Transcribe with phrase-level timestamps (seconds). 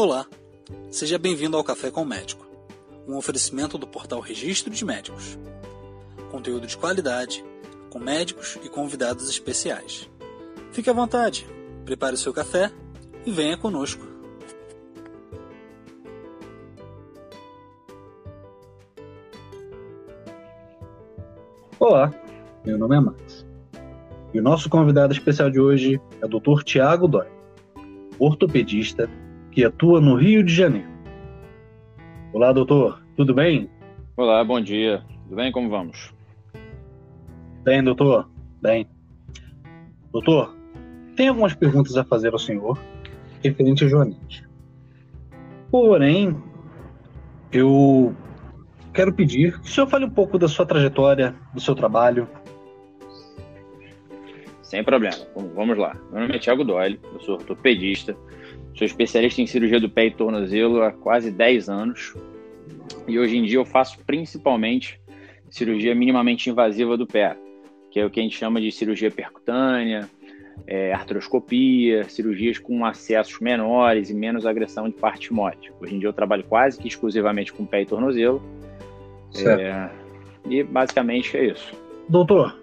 [0.00, 0.26] Olá,
[0.92, 2.46] seja bem-vindo ao Café com o Médico,
[3.08, 5.36] um oferecimento do portal Registro de Médicos.
[6.30, 7.44] Conteúdo de qualidade,
[7.90, 10.08] com médicos e convidados especiais.
[10.70, 11.48] Fique à vontade,
[11.84, 12.70] prepare o seu café
[13.26, 14.06] e venha conosco.
[21.80, 22.14] Olá,
[22.64, 23.44] meu nome é Max.
[24.32, 26.62] E o nosso convidado especial de hoje é o Dr.
[26.62, 27.26] Tiago Dói,
[28.16, 29.10] ortopedista
[29.58, 30.86] que atua no Rio de Janeiro.
[32.32, 33.68] Olá, doutor, tudo bem?
[34.16, 35.02] Olá, bom dia.
[35.24, 35.50] Tudo bem?
[35.50, 36.14] Como vamos?
[37.64, 38.30] Bem, doutor.
[38.62, 38.86] Bem.
[40.12, 40.54] Doutor,
[41.16, 42.78] tem algumas perguntas a fazer ao senhor
[43.42, 44.48] referente a Joanete.
[45.72, 46.40] Porém,
[47.50, 48.14] eu
[48.94, 52.28] quero pedir que o senhor fale um pouco da sua trajetória, do seu trabalho.
[54.62, 55.16] Sem problema.
[55.56, 55.96] Vamos lá.
[56.12, 58.16] Meu nome é Thiago Doyle, eu sou ortopedista,
[58.78, 62.14] Sou especialista em cirurgia do pé e tornozelo há quase 10 anos.
[63.08, 65.00] E hoje em dia eu faço principalmente
[65.50, 67.36] cirurgia minimamente invasiva do pé,
[67.90, 70.08] que é o que a gente chama de cirurgia percutânea,
[70.64, 75.72] é, artroscopia, cirurgias com acessos menores e menos agressão de parte moles.
[75.80, 78.40] Hoje em dia eu trabalho quase que exclusivamente com pé e tornozelo.
[79.44, 79.90] É,
[80.48, 81.74] e basicamente é isso.
[82.08, 82.56] Doutor,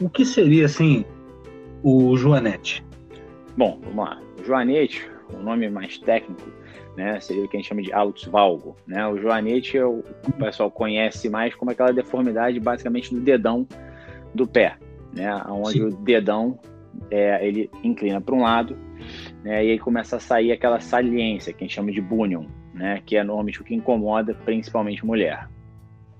[0.00, 1.04] o que seria assim
[1.82, 2.84] o Joanete?
[3.56, 4.22] Bom, vamos lá.
[4.40, 6.48] O Joanete o nome mais técnico,
[6.96, 9.06] né, seria o que a gente chama de Altsvalgo, né?
[9.06, 13.66] O joanete é o, o pessoal conhece mais como aquela deformidade basicamente do dedão
[14.34, 14.76] do pé,
[15.14, 15.84] né, onde Sim.
[15.84, 16.58] o dedão
[17.10, 18.76] é, ele inclina para um lado,
[19.42, 23.02] né, e aí começa a sair aquela saliência que a gente chama de bunion, né,
[23.04, 25.48] que é normalmente o que incomoda principalmente mulher.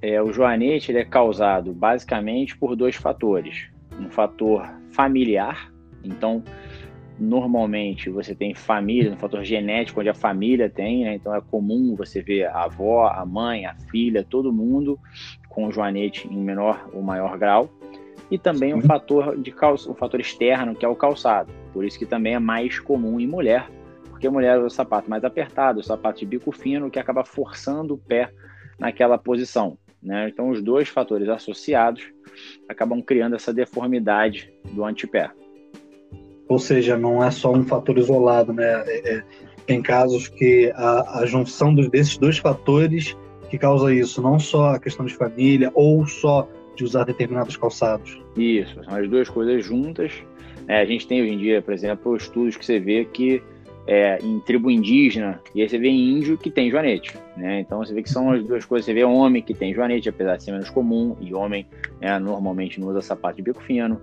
[0.00, 3.68] É, o joanete ele é causado basicamente por dois fatores,
[4.00, 6.42] um fator familiar, então
[7.22, 11.14] normalmente você tem família, um fator genético onde a família tem, né?
[11.14, 14.98] então é comum você ver a avó, a mãe, a filha, todo mundo
[15.48, 17.70] com o joanete em menor ou maior grau.
[18.30, 21.52] E também um fator de calça, um fator externo que é o calçado.
[21.72, 23.70] Por isso que também é mais comum em mulher,
[24.08, 27.94] porque mulher usa o sapato mais apertado, o sapato de bico fino, que acaba forçando
[27.94, 28.30] o pé
[28.78, 29.76] naquela posição.
[30.02, 30.28] Né?
[30.28, 32.02] Então, os dois fatores associados
[32.68, 35.30] acabam criando essa deformidade do antepé.
[36.48, 38.82] Ou seja, não é só um fator isolado, né?
[38.86, 39.22] É, é,
[39.66, 43.16] tem casos que a, a junção dos, desses dois fatores
[43.48, 48.20] que causa isso, não só a questão de família ou só de usar determinados calçados.
[48.36, 50.12] Isso, são as duas coisas juntas.
[50.68, 53.42] É, a gente tem hoje em dia, por exemplo, estudos que você vê que
[53.86, 57.60] é, em tribo indígena, e aí você vê índio que tem joanete, né?
[57.60, 58.86] Então você vê que são as duas coisas.
[58.86, 61.66] Você vê homem que tem joanete, apesar de ser menos comum, e homem
[62.00, 64.00] né, normalmente não usa sapato de bico fino.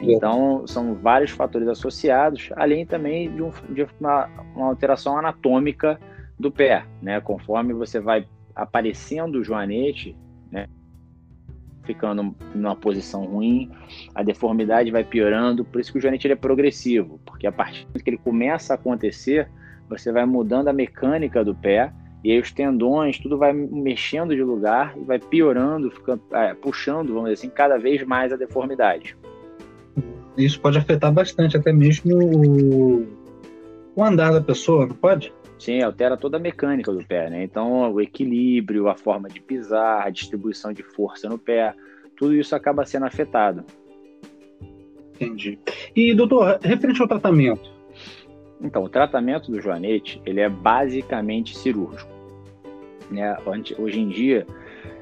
[0.00, 5.98] Então são vários fatores associados, além também de, um, de uma, uma, alteração anatômica
[6.38, 7.20] do pé, né?
[7.20, 10.16] Conforme você vai aparecendo o joanete?
[11.84, 13.70] Ficando numa posição ruim,
[14.14, 18.10] a deformidade vai piorando, por isso que o joanete é progressivo, porque a partir que
[18.10, 19.48] ele começa a acontecer,
[19.88, 21.92] você vai mudando a mecânica do pé,
[22.22, 27.08] e aí os tendões, tudo vai mexendo de lugar e vai piorando, ficando, é, puxando,
[27.08, 29.14] vamos dizer assim, cada vez mais a deformidade.
[30.36, 33.06] Isso pode afetar bastante, até mesmo o,
[33.94, 35.32] o andar da pessoa, não pode?
[35.64, 37.42] Sim, altera toda a mecânica do pé, né?
[37.42, 41.72] Então, o equilíbrio, a forma de pisar, a distribuição de força no pé,
[42.18, 43.64] tudo isso acaba sendo afetado.
[45.14, 45.58] Entendi.
[45.96, 47.72] E, doutor, referente ao tratamento?
[48.60, 52.12] Então, o tratamento do joanete, ele é basicamente cirúrgico.
[53.10, 53.34] Né?
[53.78, 54.46] Hoje em dia,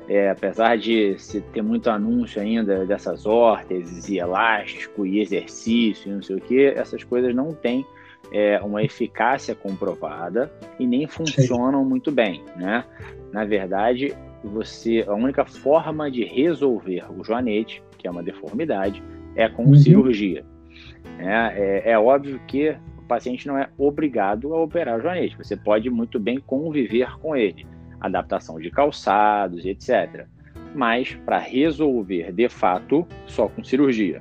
[0.08, 6.14] é, apesar de se ter muito anúncio ainda dessas órteses e elástico e exercício e
[6.14, 7.84] não sei o que, essas coisas não têm
[8.30, 12.84] é, uma eficácia comprovada e nem funcionam muito bem, né?
[13.32, 19.02] Na verdade, você a única forma de resolver o joanete, que é uma deformidade,
[19.34, 19.74] é com uhum.
[19.74, 20.44] cirurgia.
[21.18, 25.36] É, é, é, óbvio que o paciente não é obrigado a operar o joanete.
[25.36, 27.66] Você pode muito bem conviver com ele,
[28.00, 30.26] adaptação de calçados, etc.
[30.74, 34.20] Mas para resolver de fato, só com cirurgia.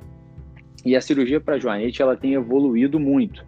[0.84, 3.44] E a cirurgia para joanete ela tem evoluído muito.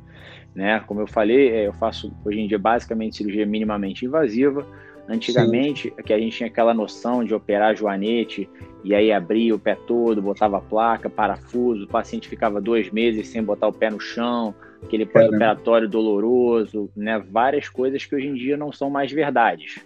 [0.55, 0.81] Né?
[0.87, 4.67] Como eu falei, é, eu faço hoje em dia basicamente cirurgia minimamente invasiva.
[5.06, 6.03] Antigamente, Sim.
[6.03, 8.49] que a gente tinha aquela noção de operar joanete
[8.83, 13.43] e aí abria o pé todo, botava placa, parafuso, o paciente ficava dois meses sem
[13.43, 17.23] botar o pé no chão, aquele pós-operatório doloroso, né?
[17.31, 19.85] Várias coisas que hoje em dia não são mais verdades.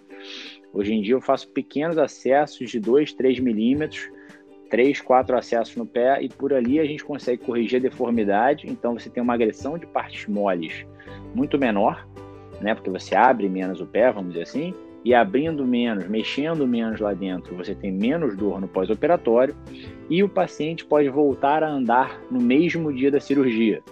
[0.72, 4.08] Hoje em dia eu faço pequenos acessos de 2, 3 milímetros
[4.68, 8.66] três, quatro acessos no pé e por ali a gente consegue corrigir a deformidade.
[8.68, 10.86] Então você tem uma agressão de partes moles
[11.34, 12.06] muito menor
[12.60, 12.74] né?
[12.74, 14.74] Porque você abre menos o pé, vamos dizer assim,
[15.04, 19.54] e abrindo menos, mexendo menos lá dentro, você tem menos dor no pós-operatório
[20.10, 23.82] e o paciente pode voltar a andar no mesmo dia da cirurgia.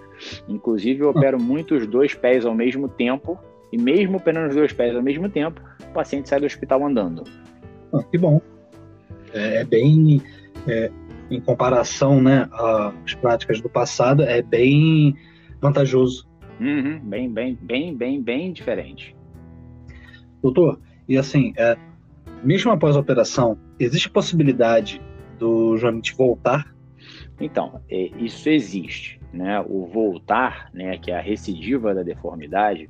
[0.49, 3.38] Inclusive, eu opero muitos dois pés ao mesmo tempo
[3.73, 7.23] e mesmo operando os dois pés ao mesmo tempo, o paciente sai do hospital andando.
[7.93, 8.40] Ah, que bom.
[9.32, 10.23] É, é bem,
[10.66, 10.90] é,
[11.30, 15.16] em comparação né, às práticas do passado, é bem
[15.60, 16.28] vantajoso.
[16.60, 19.14] Uhum, bem, bem, bem, bem, bem diferente.
[20.42, 21.76] Doutor, e assim, é,
[22.42, 25.00] mesmo após a operação, existe possibilidade
[25.38, 26.74] do Joanite voltar?
[27.40, 29.20] Então, é, isso existe.
[29.32, 29.60] Né?
[29.68, 32.88] O voltar, né, que é a recidiva da deformidade,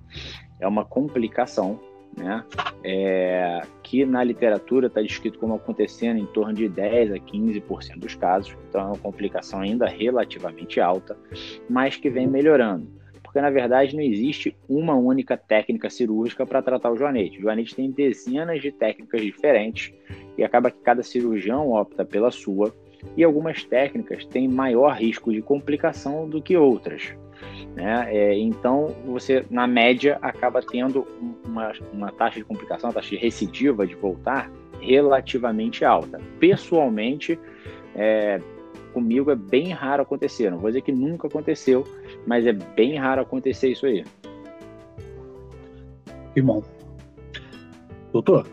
[0.60, 1.80] é uma complicação
[2.16, 2.44] né,
[2.82, 8.14] é, que na literatura está descrito como acontecendo em torno de 10 a 15% dos
[8.14, 11.16] casos, então é uma complicação ainda relativamente alta,
[11.68, 16.90] mas que vem melhorando porque na verdade não existe uma única técnica cirúrgica para tratar
[16.90, 17.38] o joanete.
[17.38, 19.92] O joanete tem dezenas de técnicas diferentes
[20.38, 22.74] e acaba que cada cirurgião opta pela sua,
[23.14, 27.14] e algumas técnicas têm maior risco de complicação do que outras.
[27.74, 28.08] Né?
[28.08, 31.06] É, então, você, na média, acaba tendo
[31.56, 34.50] uma, uma taxa de complicação, uma taxa de recidiva de voltar
[34.80, 36.20] relativamente alta.
[36.38, 37.38] Pessoalmente,
[37.94, 38.40] é,
[38.92, 40.50] comigo é bem raro acontecer.
[40.50, 41.84] Não vou dizer que nunca aconteceu,
[42.26, 44.04] mas é bem raro acontecer isso aí.
[46.34, 46.62] Que bom.
[48.12, 48.46] Doutor,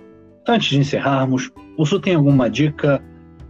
[0.48, 3.04] antes de encerrarmos, o senhor tem alguma dica,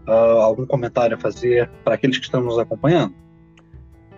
[0.07, 3.13] uh, algum comentário a fazer para aqueles que estão nos acompanhando?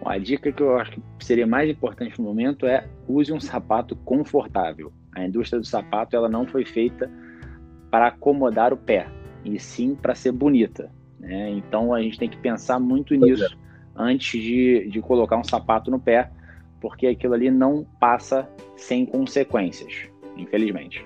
[0.01, 3.39] Bom, a dica que eu acho que seria mais importante no momento é use um
[3.39, 4.91] sapato confortável.
[5.15, 7.09] A indústria do sapato ela não foi feita
[7.89, 9.07] para acomodar o pé,
[9.44, 10.91] e sim para ser bonita.
[11.19, 11.50] Né?
[11.51, 13.57] Então a gente tem que pensar muito pois nisso é.
[13.95, 16.29] antes de, de colocar um sapato no pé,
[16.81, 19.94] porque aquilo ali não passa sem consequências,
[20.35, 21.06] infelizmente.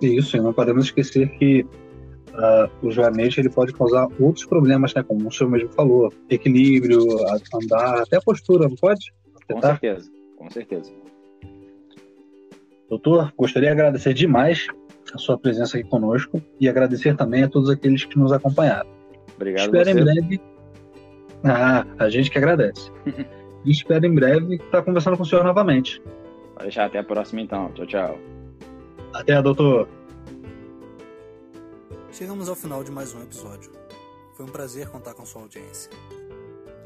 [0.00, 5.02] Isso, e não podemos esquecer que uh, o joanete ele pode causar outros problemas, né?
[5.02, 7.00] Como o senhor mesmo falou, equilíbrio,
[7.54, 9.12] andar, até a postura, não pode?
[9.50, 11.03] Com certeza, com certeza.
[12.94, 14.68] Doutor, gostaria de agradecer demais
[15.12, 18.88] a sua presença aqui conosco e agradecer também a todos aqueles que nos acompanharam.
[19.34, 19.64] Obrigado.
[19.64, 20.40] Espero em breve.
[21.42, 22.92] Ah, a gente que agradece.
[23.64, 26.00] e espero em breve estar conversando com o senhor novamente.
[26.52, 27.72] Pode deixar até a próxima então.
[27.72, 28.18] Tchau, tchau.
[29.12, 29.88] Até, doutor.
[32.12, 33.72] Chegamos ao final de mais um episódio.
[34.34, 35.90] Foi um prazer contar com sua audiência.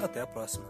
[0.03, 0.65] Até a próxima.